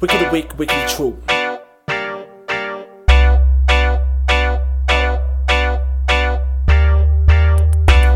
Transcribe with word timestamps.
Wicked, 0.00 0.32
wicked, 0.32 0.58
wicked, 0.58 0.88
true. 0.88 1.14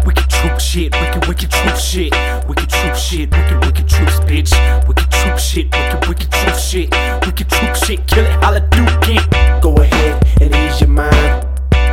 Wicked 0.07 0.31
troop 0.31 0.59
shit, 0.59 0.95
wicked, 0.95 1.29
wicked 1.29 1.51
troop 1.51 1.77
shit. 1.77 2.15
Wicked 2.49 2.71
troop 2.71 2.95
shit, 2.97 3.31
wicked, 3.31 3.65
wicked 3.67 3.87
troops, 3.87 4.19
bitch. 4.21 4.89
Wicked 4.89 5.11
troop 5.11 5.39
shit, 5.39 5.71
wicked, 5.73 6.09
wicked 6.09 6.33
troop 6.33 6.57
shit. 6.57 6.91
Wicked 7.27 7.51
troop 7.51 7.77
shit, 7.77 8.07
kill 8.07 8.25
it, 8.25 8.33
holla, 8.43 8.61
do 8.61 8.83
it. 9.13 9.63
Go 9.63 9.75
ahead 9.77 10.27
and 10.41 10.55
ease 10.55 10.81
your 10.81 10.89
mind. 10.89 11.47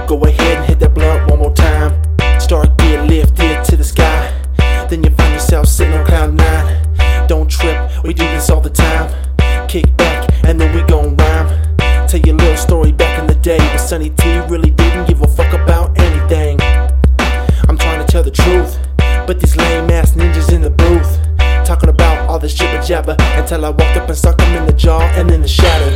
Go 0.08 0.18
ahead 0.24 0.58
and 0.58 0.66
hit 0.68 0.80
that 0.80 0.94
blunt 0.94 1.30
one 1.30 1.40
more 1.40 1.54
time. 1.54 1.92
Start 2.40 2.78
getting 2.78 3.08
lifted 3.10 3.66
to 3.66 3.76
the 3.76 3.84
sky. 3.84 4.32
Then 4.90 5.04
you 5.04 5.10
didn't 14.72 15.08
give 15.08 15.22
a 15.22 15.28
fuck 15.28 15.54
about 15.54 15.98
anything. 16.00 16.60
I'm 17.68 17.78
trying 17.78 18.06
to 18.06 18.12
tell 18.12 18.24
the 18.24 18.32
truth, 18.32 18.78
but 19.28 19.40
these 19.40 19.56
lame 19.56 19.90
ass 19.90 20.14
ninjas 20.14 20.52
in 20.54 20.62
the 20.62 20.70
booth 20.70 21.20
talking 21.66 21.90
about 21.90 22.28
all 22.28 22.38
this 22.40 22.54
jibber 22.54 22.82
jabber 22.82 23.16
until 23.36 23.66
I 23.66 23.70
walked 23.70 23.96
up 23.96 24.10
and 24.10 24.18
sucked 24.18 24.40
them 24.40 24.58
in 24.58 24.66
the 24.66 24.74
jaw 24.74 25.02
and 25.16 25.32
in 25.32 25.42
the 25.42 25.48
shadow. 25.48 25.96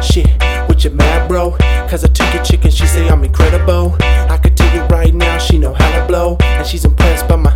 Shit, 0.00 0.26
what 0.68 0.82
you 0.82 0.90
mad, 0.90 1.28
bro? 1.28 1.50
Cause 1.88 2.04
I 2.04 2.08
took 2.08 2.32
your 2.32 2.42
chick 2.42 2.64
and 2.64 2.72
she 2.72 2.86
say 2.86 3.06
I'm 3.08 3.22
incredible. 3.22 3.94
I 4.00 4.38
could 4.42 4.56
tell 4.56 4.74
you 4.74 4.82
right 4.84 5.12
now, 5.14 5.38
she 5.38 5.58
know 5.58 5.74
how 5.74 6.00
to 6.00 6.06
blow. 6.06 6.36
And 6.40 6.66
she's 6.66 6.84
impressed 6.84 7.28
by 7.28 7.36
my 7.36 7.54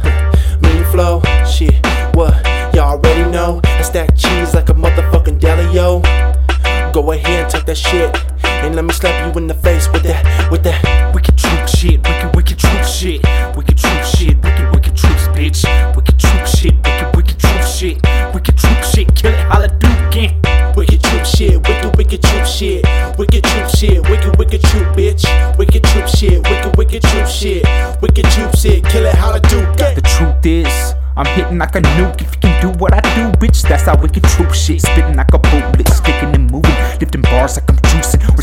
mean 0.61 0.84
flow. 0.92 1.23
Shit, 1.47 1.75
what? 2.14 2.34
Y'all 2.75 2.98
already 2.98 3.30
know. 3.30 3.61
I 3.64 3.83
stack 3.83 4.14
cheese 4.17 4.55
like 4.55 4.69
a 4.69 4.75
motherfucking 4.75 5.41
deli, 5.41 5.75
yo. 5.75 6.01
Go 6.92 7.12
ahead 7.12 7.45
and 7.45 7.51
tuck 7.51 7.64
that 7.67 7.78
shit. 7.78 8.14
And 8.65 8.75
let 8.75 8.85
me 8.85 8.93
slap 8.93 9.15
you 9.27 9.39
in 9.41 9.47
the 9.47 9.55
face 9.55 9.89
with 9.93 10.03
that, 10.05 10.51
with 10.51 10.62
that. 10.65 11.15
Wicked 11.15 11.37
troop 11.37 11.69
shit, 11.69 12.03
wicked, 12.07 12.35
wicked 12.37 12.59
troop 12.59 12.85
shit. 12.85 13.21
Wicked 13.57 13.77
troop 13.79 14.05
shit, 14.05 14.37
wicked, 14.43 14.71
wicked 14.73 14.97
troops, 14.97 15.29
bitch. 15.29 15.65
Wicked 15.97 16.19
troop 16.19 16.47
shit, 16.47 16.75
wicked, 16.84 17.17
wicked 17.17 17.39
troop 17.39 17.62
shit. 17.62 17.97
Wicked 18.34 18.57
troop 18.59 18.83
shit, 18.84 19.15
kill 19.15 19.33
it, 19.33 19.47
holla, 19.47 19.69
do 19.69 19.89
it. 20.19 20.33
Wicked 20.77 21.03
troop 21.03 21.25
shit, 21.25 21.57
wicked, 21.69 21.97
wicked 21.97 22.23
troop 22.23 22.47
shit. 22.47 22.84
Wicked 23.19 23.45
troop 23.45 23.69
shit, 23.71 24.09
wicked, 24.11 24.37
wicked 24.37 24.62
troop, 24.62 24.87
bitch. 24.97 25.25
Wicked 25.57 25.84
troop 25.84 26.07
shit, 26.09 26.43
wicked, 26.49 26.77
wicked 26.77 27.03
troop 27.03 27.27
shit. 27.27 27.65
Wicked 28.03 28.25
troop 28.27 28.55
shit, 28.57 28.84
kill 28.84 29.07
it 29.07 29.15
to 29.15 29.41
do. 29.49 29.61
The 29.95 30.03
truth 30.03 30.45
is, 30.45 30.95
I'm 31.17 31.27
hitting 31.37 31.59
like 31.59 31.75
a 31.77 31.81
nuke. 31.81 32.21
If 32.21 32.34
you 32.34 32.41
can 32.41 32.61
do 32.61 32.79
what 32.79 32.93
I 32.93 33.01
do, 33.15 33.31
bitch, 33.39 33.62
that's 33.62 33.84
how 33.84 33.97
wicked 34.01 34.25
troop 34.25 34.53
shit. 34.53 34.83
Spitting 34.83 35.17
like 35.17 35.33
a 35.33 35.39
bullet, 35.39 35.89
sticking 35.89 36.34
and 36.34 36.51
moving. 36.51 36.75
Lifting 37.01 37.23
bars 37.23 37.57
like 37.57 37.71
I'm 37.71 37.79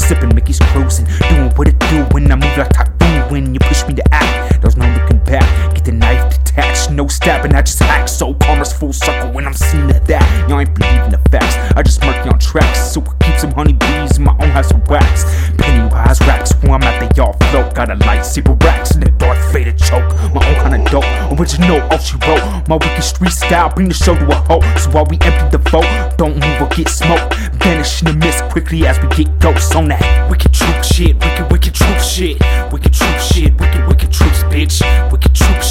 sipping 0.03 0.33
Mickey's 0.35 0.59
cruising. 0.59 1.05
Doing 1.29 1.51
what 1.55 1.67
it 1.67 1.79
do 1.91 2.03
when 2.11 2.31
I 2.31 2.35
move 2.35 2.57
like 2.57 2.69
typhoon. 2.69 3.31
When 3.31 3.53
you 3.53 3.59
push 3.59 3.87
me 3.87 3.93
to 3.95 4.03
act, 4.13 4.61
there's 4.61 4.77
no 4.77 4.87
looking 4.99 5.19
back. 5.23 5.73
Get 5.73 5.85
the 5.85 5.91
knife 5.91 6.43
detached, 6.43 6.91
no 6.91 7.07
stabbing, 7.07 7.55
I 7.55 7.61
just 7.61 7.79
hack. 7.79 8.07
So 8.07 8.33
karma's 8.35 8.73
full 8.73 8.93
circle 8.93 9.31
when 9.31 9.45
I'm 9.45 9.53
seeing 9.53 9.87
that. 9.87 10.03
Y'all 10.49 10.59
ain't 10.59 10.73
believing 10.75 11.11
the 11.11 11.21
facts. 11.31 11.55
I 11.75 11.81
just 11.81 12.01
murky 12.01 12.29
on 12.29 12.39
tracks. 12.39 12.91
So 12.91 13.01
I 13.01 13.23
keep 13.23 13.39
some 13.39 13.51
honeybees 13.51 14.17
in 14.17 14.23
my 14.23 14.33
own 14.39 14.49
house 14.49 14.71
of 14.71 14.87
wax. 14.87 15.23
Pennywise 15.57 16.19
racks, 16.21 16.53
where 16.61 16.73
I'm 16.73 16.83
at, 16.83 16.99
they 16.99 17.21
all 17.21 17.33
float. 17.49 17.73
Got 17.73 17.89
a 17.91 17.95
lightsaber 17.95 18.61
racks 18.63 18.91
and 18.91 19.07
a 19.07 19.11
Darth 19.11 19.53
Vader 19.53 19.71
choke. 19.71 20.07
My 20.33 20.45
own 20.47 20.55
kind 20.55 20.75
of 20.75 20.91
dope, 20.91 21.39
original, 21.39 21.81
all 21.89 21.97
she 21.97 22.17
wrote. 22.27 22.67
My 22.67 22.75
wicked 22.75 23.03
street 23.03 23.31
style, 23.31 23.73
bring 23.73 23.87
the 23.87 23.93
show 23.93 24.15
to 24.15 24.27
a 24.29 24.35
halt. 24.35 24.63
So 24.77 24.91
while 24.91 25.05
we 25.05 25.17
empty 25.21 25.57
the 25.57 25.63
vote, 25.69 25.87
don't 26.17 26.35
move 26.35 26.61
or 26.61 26.67
get 26.75 26.89
smoked. 26.89 27.33
Quickly 28.53 28.85
as 28.85 29.01
we 29.01 29.07
get 29.07 29.39
ghosts 29.39 29.75
on 29.75 29.87
that. 29.87 30.29
Wicked 30.29 30.53
troop 30.53 30.83
shit, 30.83 31.15
wicked, 31.15 31.51
wicked 31.51 31.73
troop 31.73 31.99
shit. 31.99 32.37
Wicked 32.71 32.93
troop 32.93 33.17
shit, 33.17 33.51
wicked, 33.59 33.87
wicked 33.87 34.13
troops, 34.13 34.43
bitch. 34.43 34.77
Wicked 35.11 35.33
troop 35.33 35.62